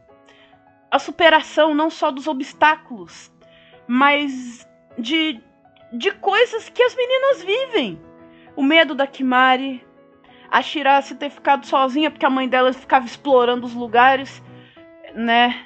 A 0.94 0.98
superação 1.00 1.74
não 1.74 1.90
só 1.90 2.12
dos 2.12 2.28
obstáculos, 2.28 3.28
mas 3.84 4.64
de, 4.96 5.40
de 5.92 6.12
coisas 6.12 6.68
que 6.68 6.80
as 6.80 6.94
meninas 6.94 7.42
vivem. 7.42 8.00
O 8.54 8.62
medo 8.62 8.94
da 8.94 9.04
Kimari, 9.04 9.84
a 10.48 10.62
Shirase 10.62 11.16
ter 11.16 11.30
ficado 11.30 11.66
sozinha 11.66 12.12
porque 12.12 12.24
a 12.24 12.30
mãe 12.30 12.48
dela 12.48 12.72
ficava 12.72 13.04
explorando 13.04 13.66
os 13.66 13.74
lugares, 13.74 14.40
né? 15.16 15.64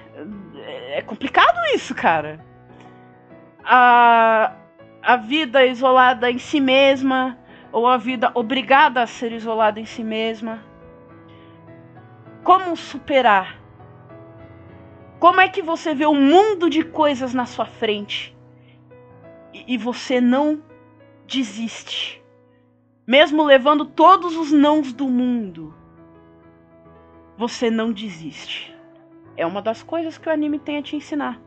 É 0.93 1.03
complicado 1.03 1.59
isso, 1.75 1.95
cara. 1.95 2.43
A, 3.63 4.55
a 5.03 5.17
vida 5.17 5.67
isolada 5.67 6.31
em 6.31 6.39
si 6.39 6.59
mesma, 6.59 7.39
ou 7.71 7.87
a 7.87 7.99
vida 7.99 8.33
obrigada 8.33 9.03
a 9.03 9.07
ser 9.07 9.33
isolada 9.33 9.79
em 9.79 9.85
si 9.85 10.03
mesma? 10.03 10.65
Como 12.43 12.75
superar? 12.75 13.58
Como 15.19 15.41
é 15.41 15.49
que 15.49 15.63
você 15.63 15.95
vê 15.95 16.07
um 16.07 16.21
mundo 16.21 16.71
de 16.71 16.85
coisas 16.85 17.35
na 17.35 17.45
sua 17.45 17.67
frente 17.67 18.37
e, 19.53 19.75
e 19.75 19.77
você 19.77 20.21
não 20.21 20.63
desiste? 21.27 22.23
Mesmo 23.05 23.43
levando 23.43 23.85
todos 23.85 24.37
os 24.37 24.53
nãos 24.53 24.93
do 24.93 25.09
mundo, 25.09 25.75
você 27.37 27.69
não 27.71 27.91
desiste. 27.91 28.77
É 29.37 29.45
uma 29.45 29.61
das 29.61 29.83
coisas 29.83 30.19
que 30.19 30.29
o 30.29 30.33
anime 30.33 30.59
tem 30.59 30.79
a 30.79 30.83
te 30.83 30.95
ensinar. 30.95 31.41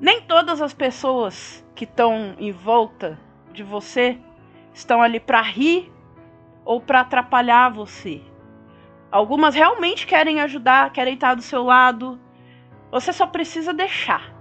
Nem 0.00 0.22
todas 0.22 0.60
as 0.60 0.74
pessoas 0.74 1.64
que 1.74 1.84
estão 1.84 2.34
em 2.38 2.50
volta 2.50 3.18
de 3.52 3.62
você 3.62 4.18
estão 4.74 5.00
ali 5.00 5.20
para 5.20 5.40
rir 5.40 5.92
ou 6.64 6.80
para 6.80 7.00
atrapalhar 7.00 7.70
você. 7.70 8.20
Algumas 9.10 9.54
realmente 9.54 10.06
querem 10.06 10.40
ajudar, 10.40 10.92
querem 10.92 11.14
estar 11.14 11.34
do 11.34 11.42
seu 11.42 11.62
lado. 11.62 12.20
Você 12.90 13.12
só 13.12 13.26
precisa 13.26 13.72
deixar. 13.72 14.34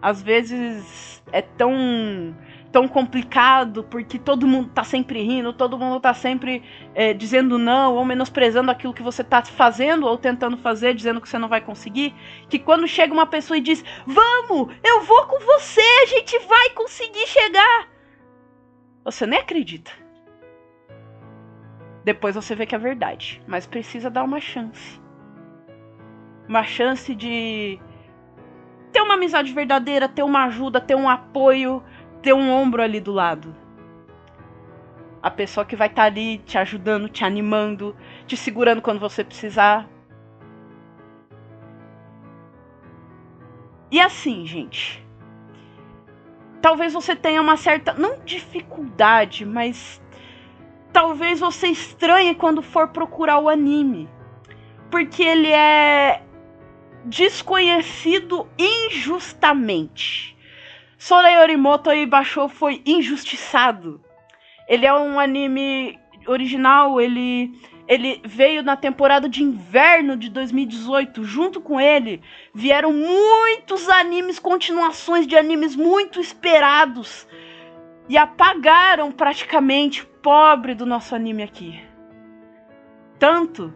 Às 0.00 0.22
vezes 0.22 1.22
é 1.30 1.42
tão 1.42 2.34
tão 2.72 2.88
complicado 2.88 3.84
porque 3.84 4.18
todo 4.18 4.46
mundo 4.46 4.70
tá 4.70 4.82
sempre 4.82 5.22
rindo, 5.22 5.52
todo 5.52 5.78
mundo 5.78 6.00
tá 6.00 6.14
sempre 6.14 6.62
é, 6.94 7.12
dizendo 7.12 7.58
não 7.58 7.94
ou 7.94 8.04
menosprezando 8.04 8.70
aquilo 8.70 8.94
que 8.94 9.02
você 9.02 9.22
tá 9.22 9.44
fazendo 9.44 10.06
ou 10.06 10.16
tentando 10.16 10.56
fazer, 10.56 10.94
dizendo 10.94 11.20
que 11.20 11.28
você 11.28 11.38
não 11.38 11.48
vai 11.48 11.60
conseguir, 11.60 12.14
que 12.48 12.58
quando 12.58 12.88
chega 12.88 13.12
uma 13.12 13.26
pessoa 13.26 13.58
e 13.58 13.60
diz: 13.60 13.84
"Vamos, 14.06 14.74
eu 14.82 15.02
vou 15.02 15.26
com 15.26 15.38
você, 15.40 15.82
a 16.02 16.06
gente 16.06 16.38
vai 16.40 16.70
conseguir 16.70 17.26
chegar". 17.26 17.88
Você 19.04 19.26
nem 19.26 19.38
acredita. 19.38 20.01
Depois 22.04 22.34
você 22.34 22.54
vê 22.54 22.66
que 22.66 22.74
é 22.74 22.78
verdade, 22.78 23.40
mas 23.46 23.66
precisa 23.66 24.10
dar 24.10 24.24
uma 24.24 24.40
chance. 24.40 25.00
Uma 26.48 26.64
chance 26.64 27.14
de 27.14 27.78
ter 28.92 29.00
uma 29.00 29.14
amizade 29.14 29.52
verdadeira, 29.52 30.08
ter 30.08 30.22
uma 30.22 30.44
ajuda, 30.44 30.80
ter 30.80 30.96
um 30.96 31.08
apoio, 31.08 31.82
ter 32.20 32.32
um 32.32 32.50
ombro 32.50 32.82
ali 32.82 33.00
do 33.00 33.12
lado. 33.12 33.54
A 35.22 35.30
pessoa 35.30 35.64
que 35.64 35.76
vai 35.76 35.86
estar 35.86 36.02
tá 36.02 36.06
ali 36.06 36.38
te 36.38 36.58
ajudando, 36.58 37.08
te 37.08 37.24
animando, 37.24 37.96
te 38.26 38.36
segurando 38.36 38.82
quando 38.82 38.98
você 38.98 39.22
precisar. 39.22 39.88
E 43.88 44.00
assim, 44.00 44.44
gente. 44.44 45.06
Talvez 46.60 46.92
você 46.92 47.14
tenha 47.14 47.40
uma 47.40 47.56
certa. 47.56 47.92
Não 47.94 48.18
dificuldade, 48.24 49.46
mas. 49.46 50.01
Talvez 50.92 51.40
você 51.40 51.68
estranhe 51.68 52.34
quando 52.34 52.62
for 52.62 52.88
procurar 52.88 53.38
o 53.38 53.48
anime. 53.48 54.08
Porque 54.90 55.22
ele 55.22 55.50
é 55.50 56.22
desconhecido 57.04 58.46
injustamente. 58.58 60.36
Sora 60.98 61.30
Yorimoto 61.30 61.92
Ibasho 61.92 62.48
foi 62.48 62.82
injustiçado. 62.86 64.00
Ele 64.68 64.86
é 64.86 64.92
um 64.92 65.18
anime 65.18 65.98
original, 66.26 67.00
ele 67.00 67.50
ele 67.88 68.22
veio 68.24 68.62
na 68.62 68.76
temporada 68.76 69.28
de 69.28 69.42
inverno 69.42 70.16
de 70.16 70.30
2018. 70.30 71.24
Junto 71.24 71.60
com 71.60 71.80
ele 71.80 72.22
vieram 72.54 72.92
muitos 72.92 73.88
animes, 73.88 74.38
continuações 74.38 75.26
de 75.26 75.36
animes 75.36 75.74
muito 75.74 76.20
esperados 76.20 77.26
e 78.08 78.16
apagaram 78.16 79.10
praticamente 79.12 80.02
o 80.02 80.06
pobre 80.06 80.74
do 80.74 80.84
nosso 80.86 81.14
anime 81.14 81.42
aqui. 81.42 81.80
Tanto 83.18 83.72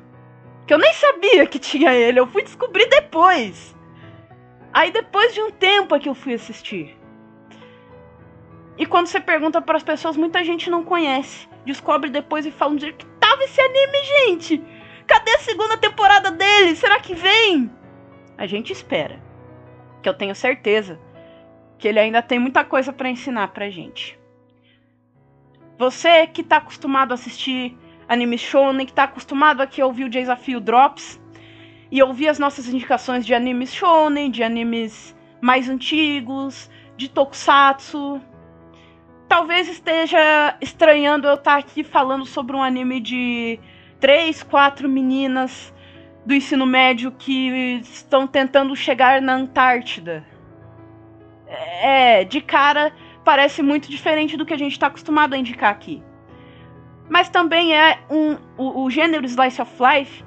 que 0.67 0.75
eu 0.75 0.79
nem 0.79 0.93
sabia 0.93 1.47
que 1.47 1.59
tinha 1.59 1.95
ele, 1.95 2.19
eu 2.19 2.27
fui 2.27 2.43
descobrir 2.43 2.89
depois. 2.89 3.75
Aí 4.73 4.91
depois 4.91 5.33
de 5.33 5.41
um 5.41 5.51
tempo 5.51 5.95
é 5.95 6.01
que 6.01 6.09
eu 6.09 6.15
fui 6.15 6.35
assistir. 6.35 6.97
E 8.77 8.85
quando 8.85 9.07
você 9.07 9.21
pergunta 9.21 9.63
para 9.63 9.77
as 9.77 9.83
pessoas, 9.83 10.17
muita 10.17 10.45
gente 10.45 10.69
não 10.69 10.85
conhece. 10.85 11.49
Descobre 11.65 12.11
depois 12.11 12.45
e 12.45 12.51
fala 12.51 12.73
onde 12.73 12.93
que 12.93 13.07
tava 13.19 13.45
esse 13.45 13.61
anime, 13.61 14.03
gente. 14.03 14.63
Cadê 15.07 15.31
a 15.31 15.39
segunda 15.39 15.79
temporada 15.79 16.31
dele? 16.31 16.77
Será 16.77 17.01
que 17.01 17.15
vem? 17.15 17.71
A 18.37 18.47
gente 18.47 18.73
espera. 18.73 19.23
Que 20.03 20.09
eu 20.09 20.15
tenho 20.15 20.35
certeza 20.35 21.01
que 21.79 21.87
ele 21.89 21.99
ainda 21.99 22.23
tem 22.23 22.39
muita 22.39 22.65
coisa 22.65 22.93
para 22.93 23.11
ensinar 23.11 23.49
pra 23.49 23.71
gente. 23.71 24.19
Você 25.79 26.27
que 26.27 26.43
tá 26.43 26.57
acostumado 26.57 27.13
a 27.13 27.15
assistir 27.15 27.77
anime 28.09 28.39
shonen, 28.39 28.87
que 28.87 28.93
tá 28.93 29.05
acostumado 29.05 29.61
aqui 29.61 29.81
a 29.81 29.87
ouvir 29.87 30.05
o 30.05 30.09
desafio 30.09 30.61
Drops 30.61 31.21
e 31.91 32.03
ouvir 32.03 32.29
as 32.29 32.39
nossas 32.39 32.69
indicações 32.69 33.27
de 33.27 33.35
animes 33.35 33.75
shonen, 33.75 34.31
de 34.31 34.43
animes 34.43 35.15
mais 35.41 35.69
antigos, 35.69 36.71
de 36.97 37.09
tokusatsu. 37.09 38.21
Talvez 39.29 39.69
esteja 39.69 40.57
estranhando 40.61 41.27
eu 41.27 41.35
estar 41.35 41.53
tá 41.53 41.59
aqui 41.59 41.85
falando 41.85 42.25
sobre 42.25 42.57
um 42.57 42.63
anime 42.63 43.01
de 43.01 43.59
três, 44.01 44.43
quatro 44.43 44.89
meninas 44.89 45.75
do 46.25 46.35
ensino 46.35 46.65
médio 46.65 47.13
que 47.13 47.81
estão 47.83 48.27
tentando 48.27 48.75
chegar 48.75 49.21
na 49.21 49.35
Antártida. 49.35 50.25
É, 51.47 52.25
de 52.25 52.41
cara, 52.41 52.93
parece 53.25 53.63
muito 53.63 53.91
diferente 53.91 54.37
do 54.37 54.45
que 54.45 54.55
a 54.55 54.59
gente 54.59 54.73
está 54.73 54.89
acostumado 54.89 55.35
a 55.35 55.39
indicar 55.39 55.71
aqui. 55.71 56.03
Mas 57.09 57.29
também 57.29 57.77
é 57.77 58.01
um. 58.11 58.37
O, 58.57 58.85
o 58.85 58.91
gênero 58.91 59.25
Slice 59.25 59.63
of 59.63 59.73
Life 59.81 60.25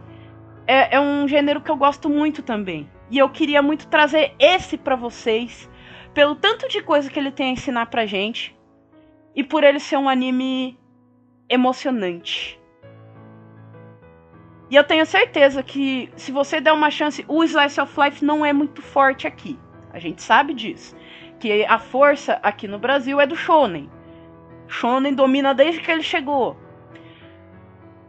é, 0.65 0.95
é, 0.95 0.99
um 0.99 1.27
gênero 1.27 1.61
que 1.61 1.69
eu 1.69 1.75
gosto 1.75 2.09
muito 2.09 2.41
também. 2.41 2.89
E 3.09 3.17
eu 3.17 3.29
queria 3.29 3.61
muito 3.61 3.87
trazer 3.87 4.33
esse 4.37 4.77
para 4.77 4.95
vocês, 4.95 5.69
pelo 6.13 6.35
tanto 6.35 6.67
de 6.69 6.81
coisa 6.81 7.09
que 7.09 7.19
ele 7.19 7.31
tem 7.31 7.49
a 7.49 7.53
ensinar 7.53 7.87
pra 7.87 8.05
gente, 8.05 8.55
e 9.35 9.43
por 9.43 9.63
ele 9.63 9.79
ser 9.79 9.97
um 9.97 10.07
anime 10.07 10.77
emocionante. 11.49 12.59
E 14.69 14.75
eu 14.75 14.83
tenho 14.83 15.05
certeza 15.05 15.63
que 15.63 16.11
se 16.15 16.31
você 16.31 16.61
der 16.61 16.71
uma 16.71 16.91
chance, 16.91 17.25
o 17.27 17.43
Slice 17.43 17.81
of 17.81 17.99
Life 17.99 18.23
não 18.23 18.45
é 18.45 18.53
muito 18.53 18.81
forte 18.83 19.25
aqui. 19.25 19.57
A 19.91 19.97
gente 19.97 20.21
sabe 20.21 20.53
disso. 20.53 20.95
Que 21.39 21.65
a 21.65 21.79
força 21.79 22.39
aqui 22.43 22.67
no 22.67 22.77
Brasil 22.77 23.19
é 23.19 23.25
do 23.25 23.35
Shonen. 23.35 23.89
Shonen 24.67 25.13
domina 25.13 25.53
desde 25.53 25.81
que 25.81 25.89
ele 25.89 26.03
chegou. 26.03 26.57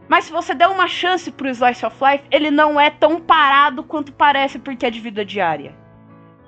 Mas 0.07 0.25
se 0.25 0.31
você 0.31 0.53
der 0.53 0.67
uma 0.67 0.87
chance 0.87 1.31
pro 1.31 1.47
Slice 1.47 1.85
of 1.85 1.95
Life, 2.03 2.25
ele 2.29 2.51
não 2.51 2.77
é 2.77 2.89
tão 2.89 3.21
parado 3.21 3.81
quanto 3.81 4.11
parece 4.11 4.59
porque 4.59 4.85
é 4.85 4.89
de 4.89 4.99
vida 4.99 5.23
diária. 5.23 5.73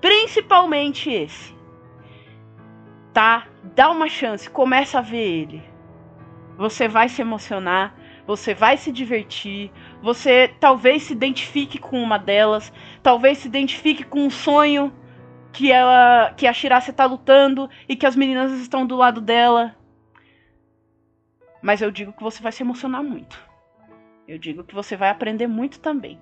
Principalmente 0.01 1.09
esse. 1.09 1.55
Tá? 3.13 3.47
Dá 3.75 3.89
uma 3.89 4.09
chance, 4.09 4.49
começa 4.49 4.99
a 4.99 5.01
ver 5.01 5.25
ele. 5.25 5.63
Você 6.57 6.89
vai 6.89 7.07
se 7.07 7.21
emocionar, 7.21 7.95
você 8.27 8.53
vai 8.53 8.75
se 8.75 8.91
divertir, 8.91 9.71
você 10.01 10.53
talvez 10.59 11.03
se 11.03 11.13
identifique 11.13 11.77
com 11.77 12.03
uma 12.03 12.17
delas, 12.17 12.71
talvez 13.01 13.37
se 13.37 13.47
identifique 13.47 14.03
com 14.03 14.25
um 14.25 14.29
sonho 14.29 14.93
que 15.53 15.71
ela 15.71 16.33
que 16.35 16.47
a 16.47 16.51
Shirase 16.51 16.89
está 16.89 17.05
lutando 17.05 17.69
e 17.87 17.95
que 17.95 18.05
as 18.05 18.15
meninas 18.15 18.51
estão 18.53 18.85
do 18.85 18.95
lado 18.97 19.21
dela. 19.21 19.75
Mas 21.61 21.81
eu 21.81 21.91
digo 21.91 22.11
que 22.11 22.23
você 22.23 22.41
vai 22.41 22.51
se 22.51 22.63
emocionar 22.63 23.03
muito. 23.03 23.39
Eu 24.27 24.37
digo 24.37 24.63
que 24.63 24.75
você 24.75 24.97
vai 24.97 25.09
aprender 25.09 25.47
muito 25.47 25.79
também. 25.79 26.19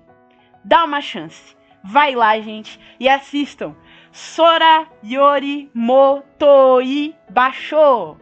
Dá 0.62 0.84
uma 0.84 1.00
chance. 1.00 1.56
Vai 1.82 2.14
lá, 2.14 2.38
gente, 2.38 2.78
e 3.00 3.08
assistam. 3.08 3.74
Sora 4.12 4.86
Yori 5.04 5.68
Motoi 5.74 7.16
Basho. 7.28 8.16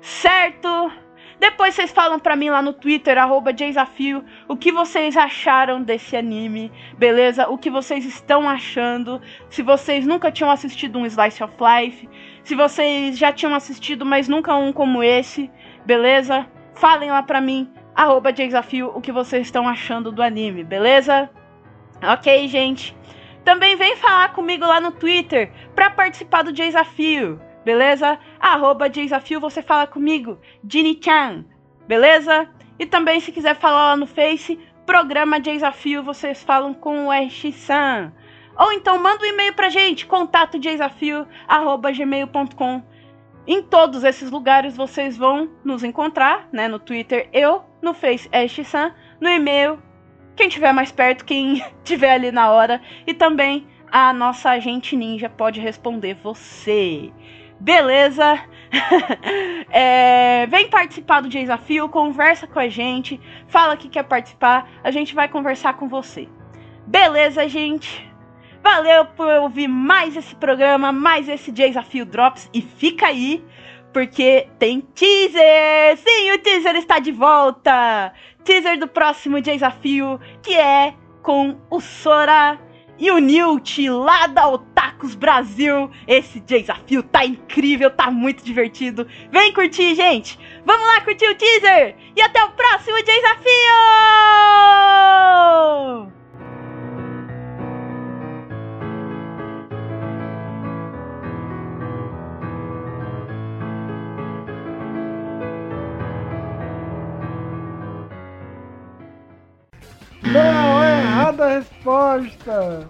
Certo? 0.00 0.90
Depois 1.38 1.74
vocês 1.74 1.90
falam 1.90 2.18
pra 2.18 2.36
mim 2.36 2.50
lá 2.50 2.62
no 2.62 2.72
Twitter, 2.72 3.18
arroba 3.18 3.52
Desafio, 3.52 4.24
o 4.48 4.56
que 4.56 4.70
vocês 4.70 5.16
acharam 5.16 5.82
desse 5.82 6.16
anime, 6.16 6.70
beleza? 6.96 7.48
O 7.48 7.58
que 7.58 7.70
vocês 7.70 8.04
estão 8.04 8.48
achando. 8.48 9.20
Se 9.50 9.62
vocês 9.62 10.06
nunca 10.06 10.30
tinham 10.30 10.50
assistido 10.50 10.98
um 10.98 11.06
Slice 11.06 11.42
of 11.42 11.54
Life. 11.60 12.08
Se 12.42 12.54
vocês 12.54 13.18
já 13.18 13.32
tinham 13.32 13.54
assistido, 13.54 14.04
mas 14.06 14.28
nunca 14.28 14.54
um 14.54 14.72
como 14.72 15.02
esse, 15.02 15.50
beleza? 15.84 16.46
Falem 16.74 17.10
lá 17.10 17.22
pra 17.22 17.40
mim 17.40 17.70
arroba 17.94 18.32
desafio 18.32 18.90
o 18.94 19.00
que 19.00 19.12
vocês 19.12 19.46
estão 19.46 19.68
achando 19.68 20.10
do 20.10 20.22
anime, 20.22 20.64
beleza? 20.64 21.30
Ok, 22.02 22.48
gente? 22.48 22.96
Também 23.44 23.76
vem 23.76 23.96
falar 23.96 24.32
comigo 24.32 24.64
lá 24.64 24.80
no 24.80 24.90
Twitter 24.90 25.52
para 25.74 25.90
participar 25.90 26.42
do 26.42 26.52
desafio, 26.52 27.40
beleza? 27.64 28.18
Arroba 28.38 28.88
desafio, 28.88 29.40
você 29.40 29.62
fala 29.62 29.86
comigo, 29.86 30.38
Ginny-chan, 30.68 31.44
beleza? 31.86 32.48
E 32.78 32.86
também 32.86 33.20
se 33.20 33.32
quiser 33.32 33.56
falar 33.56 33.90
lá 33.90 33.96
no 33.96 34.06
Face, 34.06 34.58
programa 34.84 35.40
desafio, 35.40 36.02
vocês 36.02 36.42
falam 36.42 36.74
com 36.74 37.06
o 37.06 37.10
Ash-san. 37.10 38.12
Ou 38.56 38.72
então 38.72 39.02
manda 39.02 39.24
um 39.24 39.26
e-mail 39.26 39.54
pra 39.54 39.68
gente, 39.68 40.06
contato 40.06 40.58
desafio, 40.58 41.26
arroba 41.48 41.90
gmail.com 41.90 42.82
em 43.46 43.62
todos 43.62 44.04
esses 44.04 44.30
lugares 44.30 44.74
vocês 44.74 45.18
vão 45.18 45.50
nos 45.62 45.84
encontrar, 45.84 46.48
né? 46.50 46.66
No 46.66 46.78
Twitter, 46.78 47.28
eu, 47.30 47.62
no 47.82 47.92
Face, 47.92 48.28
Ash-san, 48.32 48.94
no 49.20 49.28
e-mail, 49.28 49.78
quem 50.34 50.48
tiver 50.48 50.72
mais 50.72 50.90
perto, 50.90 51.24
quem 51.24 51.62
tiver 51.84 52.12
ali 52.12 52.32
na 52.32 52.50
hora, 52.50 52.80
e 53.06 53.12
também 53.12 53.66
a 53.92 54.12
nossa 54.12 54.50
agente 54.50 54.96
ninja 54.96 55.28
pode 55.28 55.60
responder 55.60 56.14
você. 56.22 57.12
Beleza? 57.60 58.40
é, 59.70 60.46
vem 60.46 60.68
participar 60.68 61.20
do 61.20 61.28
desafio, 61.28 61.88
conversa 61.88 62.46
com 62.46 62.58
a 62.58 62.68
gente, 62.68 63.20
fala 63.46 63.76
que 63.76 63.88
quer 63.88 64.02
participar, 64.04 64.68
a 64.82 64.90
gente 64.90 65.14
vai 65.14 65.28
conversar 65.28 65.74
com 65.74 65.88
você. 65.88 66.28
Beleza, 66.86 67.48
gente? 67.48 68.10
Valeu 68.62 69.04
por 69.04 69.28
ouvir 69.42 69.68
mais 69.68 70.16
esse 70.16 70.34
programa, 70.34 70.90
mais 70.90 71.28
esse 71.28 71.52
Desafio 71.52 72.06
Drops. 72.06 72.48
E 72.52 72.62
fica 72.62 73.06
aí, 73.06 73.44
porque 73.92 74.48
tem 74.58 74.80
teaser! 74.80 75.96
Sim, 75.98 76.32
o 76.32 76.38
teaser 76.38 76.74
está 76.76 76.98
de 76.98 77.12
volta! 77.12 78.12
Teaser 78.42 78.78
do 78.78 78.88
próximo 78.88 79.40
desafio, 79.40 80.18
que 80.42 80.54
é 80.54 80.94
com 81.22 81.56
o 81.70 81.80
Sora 81.80 82.58
e 82.98 83.10
o 83.10 83.18
Nilt 83.18 83.78
lá 83.88 84.26
da 84.26 84.48
Otakus 84.48 85.14
Brasil. 85.14 85.90
Esse 86.06 86.40
desafio 86.40 87.02
tá 87.02 87.24
incrível, 87.24 87.90
tá 87.90 88.10
muito 88.10 88.44
divertido. 88.44 89.06
Vem 89.30 89.52
curtir, 89.52 89.94
gente! 89.94 90.38
Vamos 90.64 90.86
lá 90.86 91.00
curtir 91.00 91.26
o 91.26 91.34
teaser! 91.34 91.96
E 92.16 92.20
até 92.20 92.42
o 92.44 92.50
próximo 92.50 92.96
desafio! 93.02 93.54
Não, 110.22 110.73
errada 111.24 111.44
a 111.44 111.58
resposta. 111.58 112.88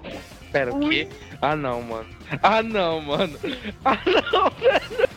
Pera, 0.51 0.75
o 0.75 0.81
quê? 0.81 1.09
Ah 1.41 1.55
não, 1.55 1.83
mano. 1.83 2.09
Ah 2.43 2.63
não, 2.63 3.01
mano. 3.01 3.39
Ah 3.85 3.99
não, 4.07 4.51
velho. 4.51 5.09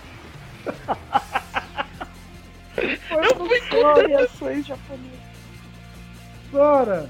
eu 3.12 3.36
fui 3.36 3.62
contra 3.62 4.24
ações 4.24 4.68
japonesas. 4.68 5.28
Sora, 6.52 7.10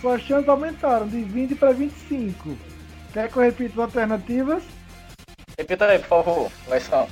suas 0.00 0.22
chances 0.22 0.48
aumentaram 0.48 1.06
de 1.06 1.22
20 1.22 1.54
para 1.56 1.72
25. 1.72 2.56
Quer 3.12 3.30
que 3.30 3.36
eu 3.36 3.42
repita 3.42 3.74
as 3.74 3.78
alternativas? 3.78 4.62
Repita 5.58 5.84
aí, 5.86 5.98
por 5.98 6.24
favor. 6.24 6.52
Vai 6.66 6.80
só. 6.80 7.06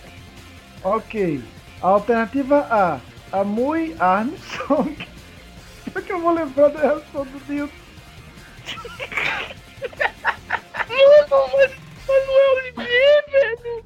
Ok. 0.82 1.42
Alternativa 1.82 2.66
A, 2.70 3.00
Amui 3.38 3.94
Armstrong. 3.98 4.96
Só 5.92 6.00
que 6.00 6.12
eu 6.12 6.20
vou 6.20 6.32
lembrar 6.32 6.68
da 6.68 6.80
reação 6.80 7.24
do 7.24 7.46
Dilton. 7.46 7.79
Mano, 10.88 11.50
mas, 11.52 11.70
mas 12.08 12.26
não 12.26 12.34
é 12.34 12.48
o 12.48 12.56
Olivier, 12.56 13.24
velho. 13.30 13.84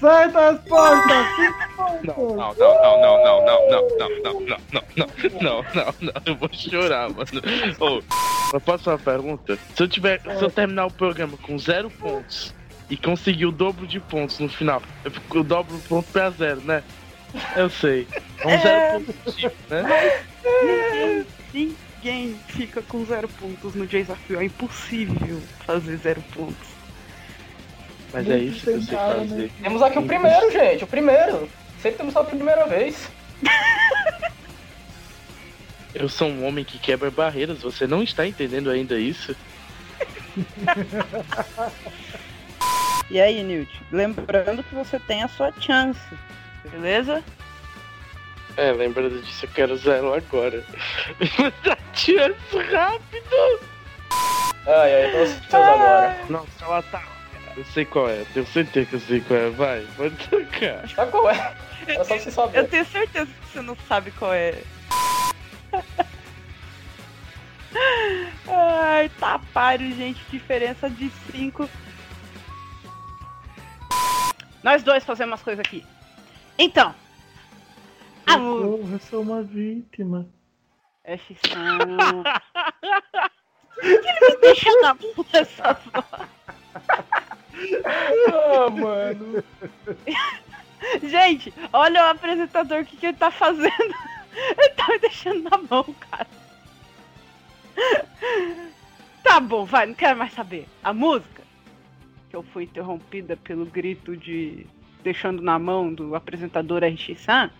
Certa 0.00 0.50
resposta! 0.50 1.14
Não, 2.02 2.16
não, 2.16 2.54
não, 2.54 2.54
não, 2.54 3.00
não, 3.00 3.24
não, 3.24 3.44
não, 3.44 3.62
não, 3.68 4.10
não, 4.22 4.40
não, 4.40 4.60
não, 4.72 4.82
não, 4.96 5.06
não, 5.40 5.64
não, 5.74 5.94
não, 6.00 6.22
eu 6.26 6.34
vou 6.34 6.48
chorar, 6.52 7.08
mano. 7.10 7.30
Ô, 7.78 8.02
eu 8.52 8.60
posso 8.60 8.84
fazer 8.84 8.96
uma 8.96 8.98
pergunta? 8.98 9.58
Se 9.74 9.82
eu 9.82 9.88
tiver, 9.88 10.20
se 10.20 10.42
eu 10.42 10.50
terminar 10.50 10.86
o 10.86 10.90
programa 10.90 11.36
com 11.36 11.56
zero 11.58 11.88
pontos 11.88 12.52
e 12.90 12.96
conseguir 12.96 13.46
o 13.46 13.52
dobro 13.52 13.86
de 13.86 14.00
pontos 14.00 14.40
no 14.40 14.48
final, 14.48 14.82
eu, 15.04 15.10
fico, 15.10 15.38
eu 15.38 15.44
dobro 15.44 15.76
o 15.76 15.80
ponto 15.82 16.10
pra 16.12 16.30
zero, 16.30 16.60
né? 16.62 16.82
Eu 17.56 17.70
sei. 17.70 18.06
É 18.40 18.46
um 18.46 18.60
zero 18.60 19.00
positivo, 19.00 19.54
né? 19.70 20.24
Ninguém, 21.52 21.76
ninguém 22.02 22.40
fica 22.48 22.82
com 22.82 23.04
zero 23.04 23.28
pontos 23.28 23.74
no 23.74 23.86
desafio. 23.86 24.40
É 24.40 24.44
impossível 24.44 25.40
fazer 25.66 25.96
zero 25.96 26.22
pontos. 26.34 26.68
Mas 28.12 28.28
é 28.28 28.38
isso 28.38 28.64
que 28.64 28.70
eu 28.70 28.82
sei 28.82 28.96
fazer. 28.96 29.50
Temos 29.62 29.82
aqui 29.82 29.98
o 29.98 30.06
primeiro, 30.06 30.50
gente. 30.50 30.84
O 30.84 30.86
primeiro. 30.86 31.48
Sempre 31.80 31.98
temos 31.98 32.16
a 32.16 32.24
primeira 32.24 32.66
vez. 32.66 33.08
Eu 35.94 36.08
sou 36.08 36.28
um 36.28 36.46
homem 36.46 36.64
que 36.64 36.78
quebra 36.78 37.10
barreiras, 37.10 37.60
você 37.60 37.86
não 37.86 38.02
está 38.02 38.26
entendendo 38.26 38.70
ainda 38.70 38.98
isso? 38.98 39.36
E 43.10 43.20
aí, 43.20 43.42
Newt? 43.42 43.70
Lembrando 43.92 44.64
que 44.64 44.74
você 44.74 44.98
tem 44.98 45.22
a 45.22 45.28
sua 45.28 45.52
chance, 45.60 46.00
beleza? 46.70 47.22
É, 48.56 48.70
lembrando 48.72 49.20
disso, 49.22 49.46
eu 49.46 49.50
quero 49.50 49.76
zero 49.76 50.12
agora. 50.14 50.64
Dá 51.64 51.76
chance 51.94 52.58
rápido! 52.72 53.60
Ai, 54.66 55.04
ai, 55.04 55.10
tô 55.10 55.18
ansioso 55.18 55.56
agora. 55.56 56.18
Não, 56.28 56.46
se 56.46 56.62
ela 56.64 56.82
tá. 56.82 57.02
Eu 57.56 57.64
sei 57.66 57.84
qual 57.84 58.08
é, 58.08 58.24
tenho 58.32 58.46
certeza 58.46 58.86
que 58.86 58.96
eu 58.96 59.00
sei 59.00 59.20
qual 59.20 59.38
é. 59.40 59.50
Vai, 59.50 59.86
pode 59.96 60.14
tocar. 60.28 60.88
Sabe 60.88 61.10
qual 61.10 61.30
é? 61.30 61.54
É 61.86 62.04
só 62.04 62.16
você 62.16 62.28
Eu 62.28 62.32
saber. 62.32 62.68
tenho 62.68 62.84
certeza 62.86 63.26
que 63.26 63.46
você 63.52 63.60
não 63.62 63.76
sabe 63.88 64.10
qual 64.12 64.32
é. 64.32 64.54
Ai, 68.48 69.10
tá 69.18 69.40
páreo, 69.52 69.90
gente. 69.94 70.20
Diferença 70.30 70.88
de 70.90 71.10
5. 71.32 71.68
Nós 74.62 74.82
dois 74.82 75.04
fazemos 75.04 75.32
umas 75.32 75.42
coisas 75.42 75.60
aqui. 75.64 75.84
Então. 76.62 76.94
A 78.24 78.34
Socorro, 78.34 78.88
eu 78.92 78.98
sou 79.00 79.22
uma 79.22 79.42
vítima. 79.42 80.28
É 81.02 81.16
X-San. 81.16 82.22
Por 83.74 83.82
que 83.82 84.08
ele 84.08 84.20
me 84.20 84.36
deixa 84.40 84.70
na 84.80 84.94
mão 84.94 85.26
dessa 85.32 85.72
voz? 85.72 86.30
Ah, 87.84 88.70
mano. 88.70 89.42
Gente, 91.02 91.52
olha 91.72 92.04
o 92.04 92.10
apresentador, 92.10 92.82
o 92.82 92.84
que, 92.84 92.96
que 92.96 93.06
ele 93.06 93.16
tá 93.16 93.32
fazendo? 93.32 93.94
Ele 94.32 94.68
tá 94.70 94.88
me 94.88 94.98
deixando 94.98 95.42
na 95.42 95.58
mão, 95.58 95.84
cara. 96.00 96.26
Tá 99.22 99.38
bom, 99.40 99.66
vai, 99.66 99.84
não 99.86 99.94
quero 99.94 100.18
mais 100.18 100.32
saber. 100.32 100.66
A 100.82 100.90
música, 100.94 101.42
que 102.30 102.36
eu 102.36 102.42
fui 102.42 102.64
interrompida 102.64 103.36
pelo 103.36 103.66
grito 103.66 104.16
de 104.16 104.66
deixando 105.02 105.42
na 105.42 105.58
mão 105.58 105.92
do 105.92 106.14
apresentador 106.14 106.82
RX-san. 106.84 107.50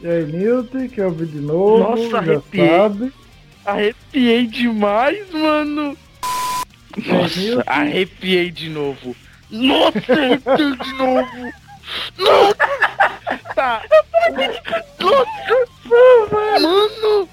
E 0.00 0.06
aí, 0.06 0.24
Newton, 0.24 0.88
quer 0.88 1.06
ouvir 1.06 1.26
de 1.26 1.40
novo? 1.40 1.78
Nossa, 1.78 2.10
já 2.10 2.18
arrepiei. 2.18 2.68
sabe. 2.68 3.12
Arrepiei 3.64 4.46
demais, 4.46 5.30
mano! 5.32 5.96
Nossa, 6.96 7.64
arrepiei 7.66 8.50
de 8.50 8.68
novo. 8.68 9.16
Nossa, 9.50 10.12
arrepiei 10.12 10.76
de 10.76 10.92
novo. 10.94 11.52
Nossa! 12.18 12.56
Tá. 13.54 13.82
Nossa, 15.00 16.60
mano! 16.60 17.28